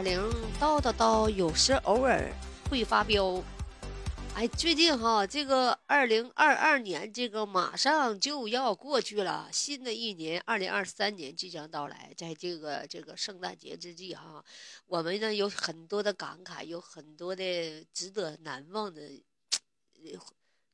[0.00, 0.18] 哑铃
[0.58, 2.32] 叨叨叨，有时偶尔
[2.70, 3.44] 会发飙。
[4.34, 12.14] 哎，最近哈，这个二零二二年，这个马上就要过去了，新的一年二零二三年即将到来。
[12.16, 14.42] 在这个这个圣诞节之际哈，
[14.86, 19.02] 我们呢有很多的感慨，有很多的值得难忘的，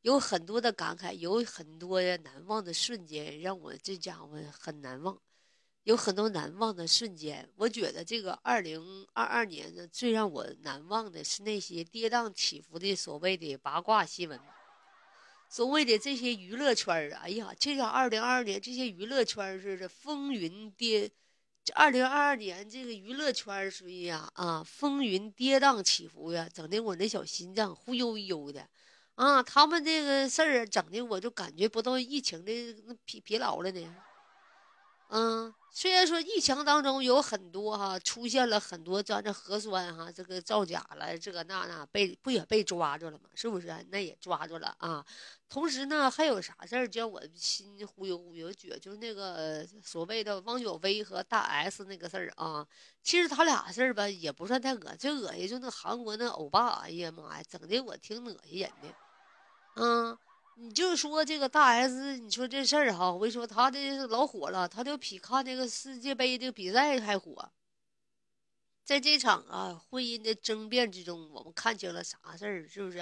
[0.02, 5.18] 有很多的感慨，有很多难忘的瞬间，让我这家伙很难忘。
[5.86, 14.40] 有很多难忘的瞬间，我觉得这个二零二二年呢，最让我难忘的是那些跌宕起伏的所谓的八卦新闻，
[15.48, 21.08] 所谓的这些娱乐圈儿啊，哎呀，这个二零二二年这些娱乐圈似的风云跌，
[21.62, 28.68] 这二零二二年这个娱乐圈属于呀啊风云跌宕起伏呀，整的我那小心脏忽悠悠的，
[29.14, 32.52] 啊，他们这个事儿整的我就感觉不到疫情的
[33.04, 33.94] 疲疲劳了呢。
[35.08, 43.28] 嗯，虽然说疫情当中有很多哈出现了很多咱这核酸哈这个造假了，这个那那被不也被抓住了吗？
[43.34, 43.68] 是不是？
[43.90, 45.04] 那也抓住了啊。
[45.48, 48.52] 同时呢，还有啥事儿叫我心忽悠忽悠？
[48.52, 52.66] 觉就是那个所谓的汪小菲和大 S 那个事儿啊。
[53.02, 58.88] 其实他俩事儿吧也不算太恶心最恶心就那韩国那欧巴，哎呀妈呀，整的我挺恶心人的，
[59.76, 60.18] 嗯。
[60.58, 67.52] 你就说这个大 S，你说这事儿哈，我跟你说，他的老火了，他就比看那个世界杯的比赛还火。
[68.82, 72.66] 在这场啊婚姻的争辩之中，我们看清了啥事儿？
[72.66, 73.00] 是不是？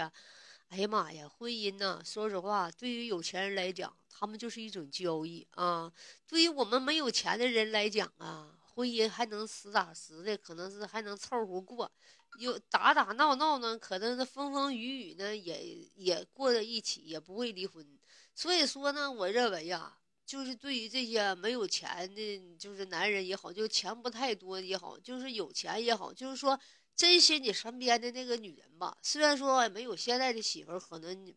[0.69, 2.02] 哎呀妈呀，婚姻呢？
[2.05, 5.88] 说实话，对于有钱人来讲，他们就是一种交易啊；
[6.27, 11.92] 对于我们没有钱的人来讲啊，婚姻还能实打实的，可能是还能凑合过。
[12.35, 17.87] 有打打闹闹呢，可能是风风雨雨呢，也也过在一起，也不会离婚。
[18.35, 26.59] 所以说呢，我认为呀，就是对于这些没有钱的，就是男人也好，就钱不太多也好，就是有钱也好，就是说
[26.95, 28.97] 珍惜你身边的那个女人吧。
[29.03, 31.35] 虽然说没有现在的媳妇儿可能。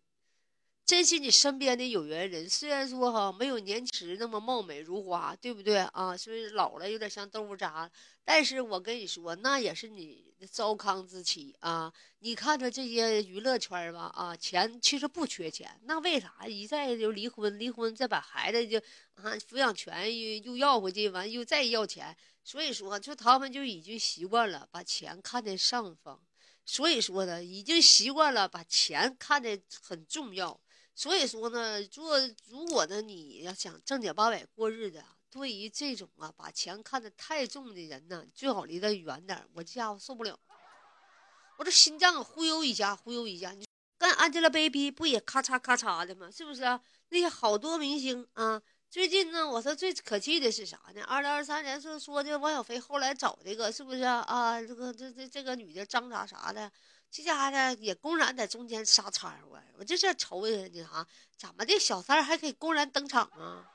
[0.88, 6.16] 珍惜你身边的有缘人，虽然说哈没有年轻那么貌美如花，对不对啊？
[6.16, 7.92] 所以老了有点像豆腐渣，
[8.24, 11.92] 但是我跟你说，那也是你糟糠之妻啊！
[12.20, 17.60] 你看着这些娱乐圈吧，啊，钱其实不缺钱，那为啥一再就离婚？
[17.60, 18.78] 离婚再把孩子就
[19.16, 22.16] 啊抚养权又又要回去，完又再要钱，
[22.46, 26.18] 所以说就他们就已经习惯了把钱看在上方，
[26.66, 30.58] 所以说呢，已经习惯了把钱看得很重要。
[30.98, 32.20] 所以说呢，做
[32.50, 39.48] 如果呢，你要想正经八百过日子，对于这种啊把钱看得太重的人呢，最好离他远点。
[39.54, 40.40] 我这家伙受不了，
[41.60, 43.52] 我这心脏忽悠一下，忽悠一下。
[43.52, 43.68] 你
[44.00, 46.32] 跟 Angelababy 不也咔嚓咔嚓的吗？
[46.32, 46.82] 是不是啊？
[47.10, 48.60] 那些好多明星啊，
[48.90, 51.04] 最近呢，我说最可气的是啥呢？
[51.04, 54.60] 二零二三年是说的王小飞后来找这个，是不是啊？
[54.60, 56.72] 这个这这这个女的张啥啥的。
[57.10, 61.08] 这家伙也公然在中间撒掺和，我这是愁的那啥，
[61.38, 63.66] 怎么的小三还可以公然登场啊？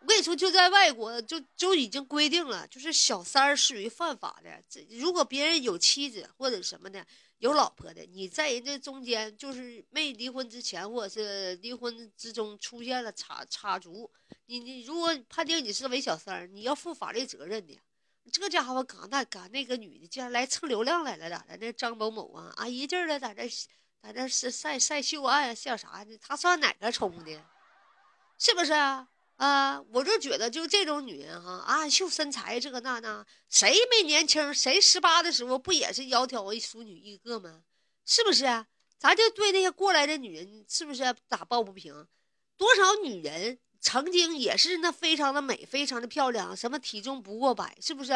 [0.00, 4.62] 我跟你说，就在外国就就已经规定了，就是小三儿属于犯法的。
[4.68, 7.06] 这如果别人有妻子或者什么的，
[7.38, 14.10] 有老婆的，你在人家中间就是没离婚之前或者是离婚之中出现了插插足，
[14.46, 17.78] 你你如果判定你是为小三儿，你要负法律责任的。
[18.30, 21.56] 这家伙搁那搁那个女的竟然来蹭流量来了，咋的？
[21.56, 23.48] 那张某某啊啊，一劲儿的在这
[24.02, 26.16] 在这是晒晒秀爱像啥呢？
[26.20, 27.44] 他算哪个充的？
[28.38, 29.08] 是不是啊？
[29.36, 34.54] 啊，我就觉得就这种女人哈啊，秀身材这个那那，谁没年轻？
[34.54, 37.62] 谁十八的时候不也是窈窕淑女一个吗？
[38.04, 38.66] 是不是啊？
[38.98, 42.06] 咱就对那些过来的女人，是不是打抱不平？
[42.56, 43.58] 多少女人？
[43.82, 48.12] 曾经也是那非常的美，非常的漂亮，什么体重不过百，是不是？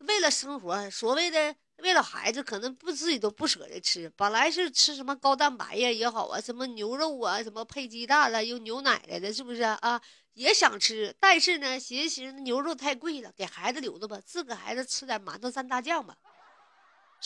[0.00, 4.12] 为了生活，所谓的为了孩子，可能不自己都不舍得吃。
[4.14, 10.00] 本来是吃什么高蛋白呀也好啊，什么牛肉啊，什么配鸡蛋了，又牛奶来的，是不是啊？
[10.34, 16.14] 也想吃，但是呢，寻思寻思牛肉太贵了，给孩子留着吧，自个孩子吃点馒头蘸大酱吧。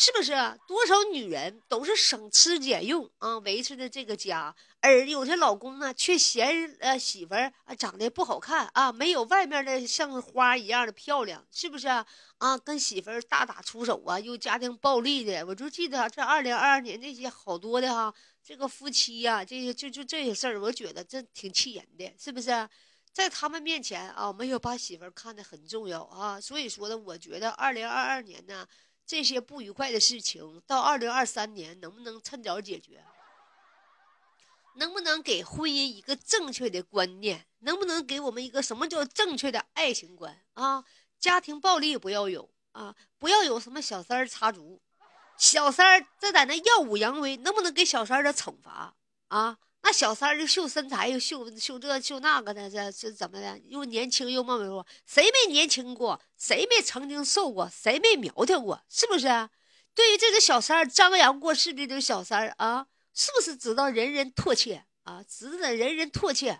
[0.00, 0.32] 是不是
[0.66, 12.56] 多少女人都是省吃俭用啊维持的这个家，而有些老公呢却嫌呃媳妇儿啊长得不好看啊，没有外面的像花一样的漂亮，是不是啊？
[12.64, 22.66] 跟媳妇儿大打出手啊，又家庭暴力的，我就记得这二零二二年那些好多的哈，这个夫妻呀，这些就就这些事儿，我觉得这挺气人的，是不是？
[23.12, 28.66] 在他们面前啊，没有把媳妇儿看得很重要啊，所以说呢，我觉得二零二二年呢。
[29.10, 33.04] 这些不愉快的事情到二零二三年能不能趁早解决？
[34.76, 37.44] 能不能给婚姻一个正确的观念？
[37.58, 40.84] 能不能给我们一个什么叫正确的爱情观啊？
[41.18, 44.80] 家庭暴力不要有啊，不要有什么小三儿插足。
[45.36, 48.94] 小三儿这在那耀武扬威，能不能给小三儿点惩罚
[49.26, 49.58] 啊？
[49.82, 53.58] 那小三儿就秀身材，又秀秀这秀那个的，这这怎么的？
[53.66, 56.20] 又年轻又貌美如花，谁没年轻过？
[56.36, 57.68] 谁没曾经瘦过？
[57.72, 58.82] 谁没苗条过？
[58.88, 59.26] 是不是？
[59.94, 65.24] 对于这个小三儿张扬过世的这个小三儿啊，是不是知道人人唾弃啊？
[65.26, 66.54] 值得人人唾弃。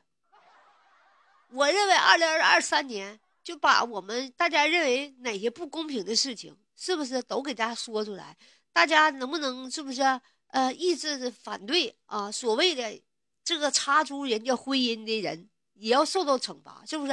[1.52, 8.36] 我认为二零二三年就把我们大家认为哪些不公平的事情，是不是都给大家说出来？
[8.72, 10.02] 大家能不能是不是
[10.48, 12.32] 呃抑制反对啊？
[12.32, 13.00] 所谓的
[13.44, 17.12] 这个插足人家婚姻的人也要受到惩罚，是不是？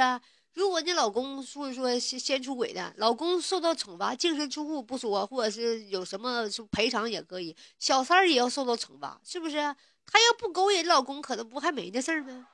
[0.54, 9.56] 如果你老公说说先先出轨的，老公受到惩罚，净身出户不说，或者是有什么赔偿也可以，小三儿也要受到惩罚，是不是？
[10.06, 12.48] 他要不勾引老公，可能不还没那事儿吗？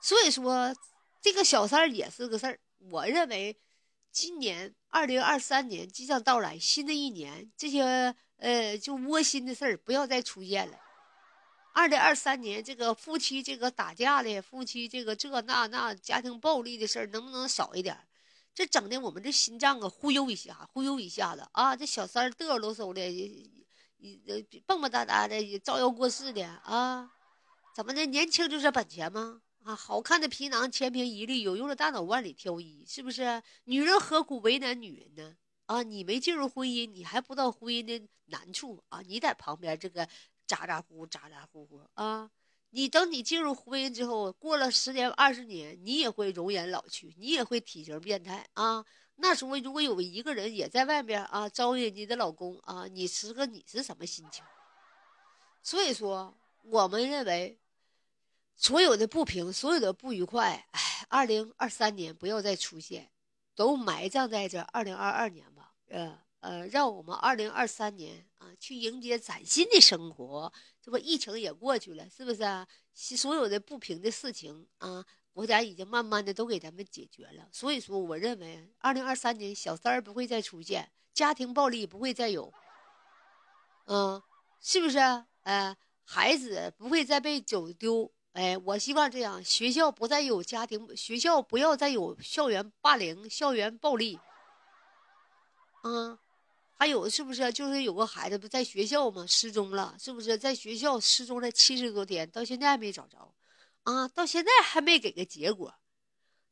[0.00, 0.74] 所以说，
[1.20, 2.58] 这个小三儿也是个事儿。
[2.90, 3.56] 我认为，
[4.10, 8.14] 今年二零二三年即将到来，新的一年这些。
[8.38, 10.76] 呃，就窝心的事儿不要再出现了。
[11.76, 17.94] 二零二三年，这个夫妻这个打架的，夫妻这个这那那家庭暴力的事儿，能不能少一点？
[18.54, 21.76] 这整的我们这心脏啊忽悠一下，忽悠一下子啊！
[21.76, 23.06] 这小三儿嘚嘚嗖的，
[23.98, 27.10] 一蹦蹦哒哒的，招摇过市的啊！
[27.74, 28.06] 怎么的？
[28.06, 29.42] 年轻就是本钱吗？
[29.62, 33.42] 啊，好看的皮囊千篇一律，有用的大脑万里挑一，是不是？
[33.64, 35.36] 女人何苦为难女人呢？
[35.66, 39.02] 啊，你没进入婚姻，你还不知道婚姻的难处啊！
[39.06, 40.08] 你在旁边这个
[40.46, 42.30] 咋咋呼呼咋咋呼呼啊！
[42.70, 48.84] 你等你进入婚姻之后，过了十年二十年，你也会容颜老去，你也会体型变态啊！
[49.16, 54.44] 那时候如果有一个人也在外面啊招惹你的老公啊，你时刻你是什么心情？
[55.62, 57.58] 所以说，我们认为
[58.54, 63.10] 所有的不平，所有的不愉快，哎，二零二三年不要再出现，
[63.54, 65.46] 都埋葬在这二零二二年。
[65.88, 70.52] 呃呃，让我们二零二三年啊，去迎接崭新的生活。
[70.80, 72.66] 这不疫情也过去了，是不是啊？
[72.94, 77.48] 所有的不平的事情啊，国家已经慢慢的都给咱们解决了。
[77.50, 82.52] 所以说，我认为二零二三年小三儿不会再出现，家庭暴力不会再有，
[83.86, 84.22] 嗯，
[84.60, 84.98] 是不是？
[85.42, 88.12] 哎，孩子不会再被走丢。
[88.32, 94.20] 哎，我希望这样，学校不再有家庭，学校不要再有校园霸凌、校园暴力。
[95.84, 96.18] 嗯，
[96.78, 99.24] 还有是不是就是有个孩子不在学校吗？
[99.26, 103.34] 失踪了，是不是在学校失踪了七十多天，到现在还没找着？
[103.84, 105.74] 啊，到现在还没给个结果，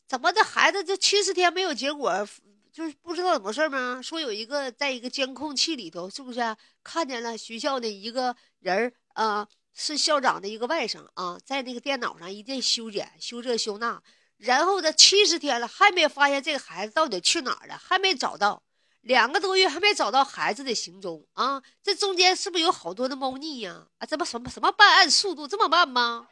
[0.07, 0.43] 怎么这？
[0.43, 2.27] 孩子这七十天没有结果，
[2.73, 4.01] 就是不知道怎么事吗？
[4.03, 9.47] 说有一个在一个监控器里头，是不是看见了学校的一个人啊？
[9.77, 14.01] 是校长的一个外甥啊，在那个电脑上一顿修剪、修这修那，
[14.37, 18.63] 然后呢，七十天了还没发现这个孩子到底去哪儿了，还没找到。
[19.05, 21.63] 两个多月还没找到孩子的行踪啊！
[21.83, 23.87] 这中间是不是有好多的猫腻呀？
[23.99, 26.29] 啊，这不什么什么办案速度这么慢吗？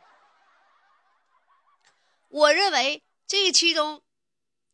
[2.29, 4.03] 我认为这其中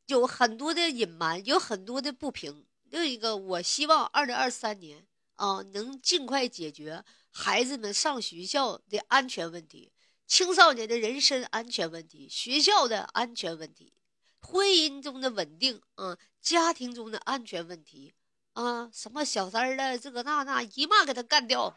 [0.07, 2.67] 有很多的隐瞒，有很多的不平。
[2.85, 5.05] 另一个，我希望二零二三年
[5.35, 9.93] 啊，能尽快解决孩子们上学校的安全问题，
[10.25, 13.93] 青少年的人身安全问题，学校的安全问题。
[14.41, 18.15] 婚姻中的稳定啊，家庭中的安全问题
[18.53, 21.77] 啊，什么小三儿的这个那那一骂给他干掉。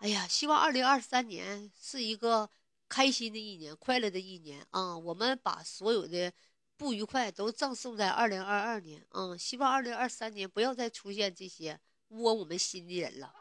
[0.00, 2.48] 哎呀，希望二零二三年是一个
[2.88, 4.96] 开心的一年，快乐的一年啊！
[4.96, 6.32] 我们把所有的
[6.76, 9.36] 不愉快都葬送在二零二二年啊！
[9.36, 13.34] 希望二零二三年不要再出现这些窝我们心的人了。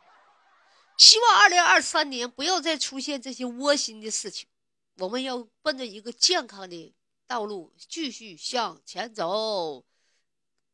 [0.97, 4.49] 希望二零二三年不要再出现这些窝心的事情。
[4.95, 6.95] 我们要奔着一个健康的。
[7.27, 9.85] 道路继续向前走，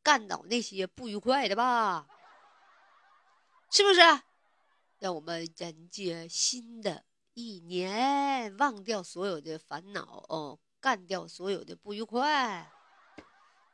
[0.04, 2.08] 干倒那些不愉快的吧，
[3.72, 4.00] 是不是？
[5.00, 12.72] 让我们迎接新的一年，忘掉所有的烦恼哦，干掉所有的不愉快。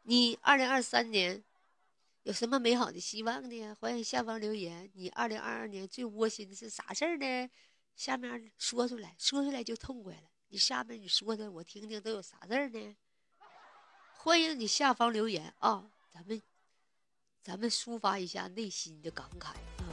[0.03, 1.43] 你二零二三年
[2.23, 3.75] 有什么美好的希望呢？
[3.75, 4.89] 欢迎下方留言。
[4.95, 7.49] 你二零二二年最窝心的是啥事儿呢？
[7.95, 10.29] 下面说出来，说出来就痛快了。
[10.51, 12.95] 你下面你说的我听听都有啥字儿呢？
[14.17, 16.41] 欢迎你下方留言啊，咱们
[17.43, 19.85] 咱们抒发一下内心的感慨啊，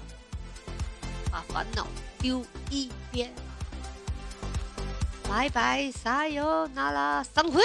[1.30, 1.86] 把烦恼
[2.18, 3.34] 丢一边。
[5.28, 7.60] 拜拜，撒由那拉，散会。